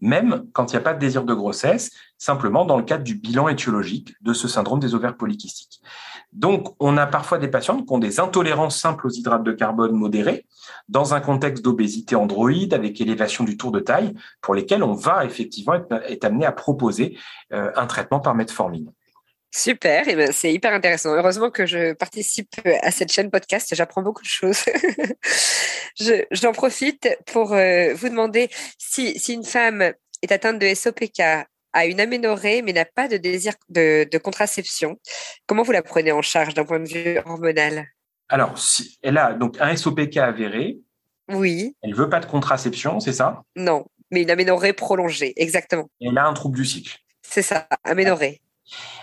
même 0.00 0.44
quand 0.52 0.72
il 0.72 0.76
n'y 0.76 0.80
a 0.80 0.82
pas 0.82 0.94
de 0.94 0.98
désir 0.98 1.24
de 1.24 1.34
grossesse, 1.34 1.90
simplement 2.18 2.64
dans 2.64 2.76
le 2.76 2.84
cadre 2.84 3.04
du 3.04 3.14
bilan 3.14 3.48
étiologique 3.48 4.14
de 4.20 4.32
ce 4.32 4.48
syndrome 4.48 4.80
des 4.80 4.94
ovaires 4.94 5.16
polykystiques. 5.16 5.80
Donc, 6.32 6.74
on 6.78 6.96
a 6.96 7.06
parfois 7.06 7.38
des 7.38 7.48
patients 7.48 7.82
qui 7.82 7.92
ont 7.92 7.98
des 7.98 8.20
intolérances 8.20 8.78
simples 8.78 9.06
aux 9.06 9.10
hydrates 9.10 9.44
de 9.44 9.52
carbone 9.52 9.92
modérés 9.92 10.46
dans 10.88 11.14
un 11.14 11.20
contexte 11.20 11.64
d'obésité 11.64 12.16
androïde 12.16 12.74
avec 12.74 13.00
élévation 13.00 13.44
du 13.44 13.56
tour 13.56 13.72
de 13.72 13.80
taille 13.80 14.14
pour 14.42 14.54
lesquels 14.54 14.82
on 14.82 14.92
va 14.92 15.24
effectivement 15.24 15.74
être, 15.74 16.24
amené 16.24 16.44
à 16.44 16.52
proposer 16.52 17.16
euh, 17.52 17.70
un 17.76 17.86
traitement 17.86 18.20
par 18.20 18.34
metformine. 18.34 18.92
Super, 19.54 20.06
et 20.08 20.14
ben 20.14 20.30
c'est 20.30 20.52
hyper 20.52 20.74
intéressant. 20.74 21.14
Heureusement 21.14 21.50
que 21.50 21.64
je 21.64 21.94
participe 21.94 22.54
à 22.82 22.90
cette 22.90 23.10
chaîne 23.10 23.30
podcast, 23.30 23.74
j'apprends 23.74 24.02
beaucoup 24.02 24.22
de 24.22 24.28
choses. 24.28 24.64
J'en 26.30 26.52
profite 26.52 27.08
pour 27.26 27.54
euh, 27.54 27.94
vous 27.94 28.08
demander 28.08 28.50
si, 28.76 29.18
si 29.18 29.34
une 29.34 29.44
femme 29.44 29.92
est 30.22 30.32
atteinte 30.32 30.58
de 30.58 30.74
SOPK, 30.74 31.20
a 31.72 31.86
une 31.86 32.00
aménorrhée 32.00 32.62
mais 32.62 32.72
n'a 32.72 32.84
pas 32.84 33.08
de 33.08 33.16
désir 33.16 33.54
de, 33.68 34.06
de, 34.10 34.18
contraception, 34.18 34.98
comment 35.46 35.62
vous 35.62 35.72
la 35.72 35.82
prenez 35.82 36.12
en 36.12 36.22
charge 36.22 36.54
d'un 36.54 36.64
point 36.64 36.80
de 36.80 36.88
vue 36.88 37.18
hormonal? 37.24 37.86
Alors, 38.28 38.58
si 38.58 38.98
elle 39.02 39.18
a 39.18 39.32
donc 39.32 39.56
un 39.60 39.74
SOPK 39.74 40.18
avéré. 40.18 40.78
Oui. 41.30 41.76
Elle 41.82 41.94
veut 41.94 42.08
pas 42.08 42.20
de 42.20 42.26
contraception, 42.26 43.00
c'est 43.00 43.12
ça? 43.12 43.42
Non, 43.56 43.86
mais 44.10 44.22
une 44.22 44.30
aménorrhée 44.30 44.72
prolongée, 44.72 45.32
exactement. 45.36 45.88
elle 46.00 46.16
a 46.16 46.26
un 46.26 46.32
trouble 46.32 46.56
du 46.56 46.64
cycle. 46.64 46.98
C'est 47.22 47.42
ça, 47.42 47.68
aménorrhée. 47.84 48.40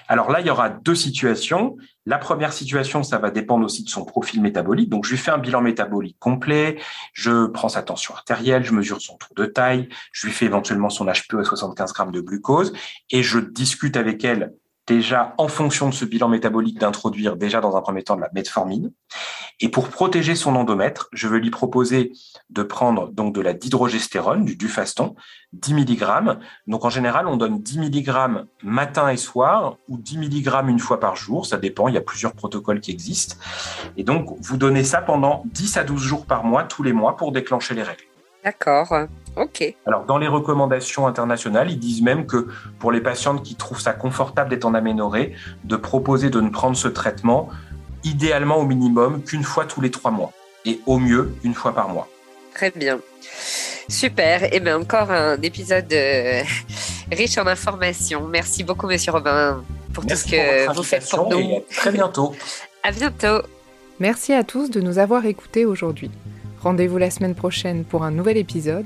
Alors 0.07 0.31
là, 0.31 0.39
il 0.41 0.47
y 0.47 0.49
aura 0.49 0.69
deux 0.69 0.95
situations. 0.95 1.77
La 2.05 2.17
première 2.17 2.53
situation, 2.53 3.03
ça 3.03 3.17
va 3.17 3.31
dépendre 3.31 3.65
aussi 3.65 3.83
de 3.83 3.89
son 3.89 4.05
profil 4.05 4.41
métabolique. 4.41 4.89
Donc, 4.89 5.05
je 5.05 5.11
lui 5.11 5.17
fais 5.17 5.31
un 5.31 5.37
bilan 5.37 5.61
métabolique 5.61 6.17
complet. 6.19 6.77
Je 7.13 7.47
prends 7.47 7.69
sa 7.69 7.81
tension 7.81 8.13
artérielle, 8.13 8.63
je 8.63 8.73
mesure 8.73 9.01
son 9.01 9.17
tour 9.17 9.33
de 9.35 9.45
taille, 9.45 9.89
je 10.11 10.27
lui 10.27 10.33
fais 10.33 10.45
éventuellement 10.45 10.89
son 10.89 11.05
HPE 11.05 11.39
à 11.39 11.43
75 11.43 11.93
grammes 11.93 12.11
de 12.11 12.21
glucose 12.21 12.73
et 13.09 13.23
je 13.23 13.39
discute 13.39 13.97
avec 13.97 14.23
elle 14.23 14.53
déjà 14.87 15.33
en 15.37 15.47
fonction 15.47 15.89
de 15.89 15.93
ce 15.93 16.05
bilan 16.05 16.29
métabolique 16.29 16.79
d'introduire 16.79 17.37
déjà 17.37 17.61
dans 17.61 17.75
un 17.75 17.81
premier 17.81 18.03
temps 18.03 18.15
de 18.15 18.21
la 18.21 18.29
metformine. 18.33 18.91
Et 19.61 19.69
pour 19.69 19.87
protéger 19.87 20.35
son 20.35 20.55
endomètre, 20.55 21.07
je 21.13 21.27
vais 21.27 21.39
lui 21.39 21.49
proposer 21.49 22.11
de 22.49 22.61
prendre 22.61 23.09
donc 23.09 23.33
de 23.33 23.41
la 23.41 23.53
dihydrogestérone, 23.53 24.43
du 24.43 24.57
dufaston, 24.57 25.15
10 25.53 25.73
mg. 25.73 26.37
Donc 26.67 26.83
en 26.83 26.89
général, 26.89 27.27
on 27.27 27.37
donne 27.37 27.61
10 27.61 27.79
mg 27.79 28.45
matin 28.63 29.09
et 29.09 29.17
soir 29.17 29.77
ou 29.87 29.97
10 29.97 30.17
mg 30.17 30.69
une 30.69 30.79
fois 30.79 30.99
par 30.99 31.15
jour, 31.15 31.45
ça 31.45 31.57
dépend, 31.57 31.87
il 31.87 31.95
y 31.95 31.97
a 31.97 32.01
plusieurs 32.01 32.33
protocoles 32.33 32.81
qui 32.81 32.91
existent. 32.91 33.37
Et 33.95 34.03
donc 34.03 34.35
vous 34.41 34.57
donnez 34.57 34.83
ça 34.83 35.01
pendant 35.01 35.43
10 35.45 35.77
à 35.77 35.83
12 35.83 36.01
jours 36.01 36.25
par 36.25 36.43
mois 36.43 36.63
tous 36.63 36.83
les 36.83 36.93
mois 36.93 37.15
pour 37.15 37.31
déclencher 37.31 37.75
les 37.75 37.83
règles. 37.83 38.03
D'accord. 38.43 39.07
OK. 39.35 39.75
Alors, 39.85 40.05
dans 40.05 40.17
les 40.17 40.27
recommandations 40.27 41.07
internationales, 41.07 41.69
ils 41.69 41.79
disent 41.79 42.01
même 42.01 42.25
que 42.25 42.47
pour 42.79 42.91
les 42.91 43.01
patientes 43.01 43.43
qui 43.43 43.55
trouvent 43.55 43.81
ça 43.81 43.93
confortable 43.93 44.49
d'être 44.49 44.65
en 44.65 44.73
aménorrhée, 44.73 45.33
de 45.63 45.75
proposer 45.75 46.29
de 46.29 46.41
ne 46.41 46.49
prendre 46.49 46.77
ce 46.77 46.87
traitement 46.87 47.49
idéalement 48.03 48.57
au 48.57 48.65
minimum 48.65 49.23
qu'une 49.23 49.43
fois 49.43 49.65
tous 49.65 49.81
les 49.81 49.91
trois 49.91 50.11
mois 50.11 50.31
et 50.65 50.79
au 50.85 50.99
mieux 50.99 51.33
une 51.43 51.53
fois 51.53 51.73
par 51.73 51.89
mois. 51.89 52.07
Très 52.53 52.71
bien. 52.71 52.99
Super. 53.89 54.43
Et 54.43 54.49
eh 54.53 54.59
bien 54.59 54.79
encore 54.79 55.11
un 55.11 55.39
épisode 55.41 55.91
euh, 55.91 56.41
riche 57.11 57.37
en 57.37 57.47
informations. 57.47 58.27
Merci 58.27 58.63
beaucoup, 58.63 58.87
Monsieur 58.87 59.11
Robin, 59.11 59.63
pour 59.93 60.05
tout 60.05 60.15
ce 60.15 60.25
que 60.25 60.73
vous 60.73 60.83
faites 60.83 61.09
pour 61.09 61.29
nous. 61.29 61.39
Et 61.39 61.57
à 61.57 61.61
très 61.75 61.91
bientôt. 61.91 62.33
à 62.83 62.91
bientôt. 62.91 63.41
Merci 63.99 64.33
à 64.33 64.43
tous 64.43 64.69
de 64.69 64.81
nous 64.81 64.97
avoir 64.97 65.25
écoutés 65.25 65.65
aujourd'hui. 65.65 66.11
Rendez-vous 66.61 66.97
la 66.97 67.11
semaine 67.11 67.35
prochaine 67.35 67.85
pour 67.85 68.03
un 68.03 68.11
nouvel 68.11 68.37
épisode. 68.37 68.85